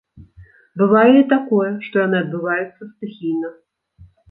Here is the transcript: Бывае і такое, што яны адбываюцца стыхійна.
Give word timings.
Бывае 0.81 1.11
і 1.19 1.27
такое, 1.35 1.67
што 1.89 1.95
яны 2.05 2.17
адбываюцца 2.23 2.91
стыхійна. 2.93 3.55